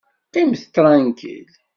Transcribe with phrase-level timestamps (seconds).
[0.29, 1.49] Qqimet tṛankil!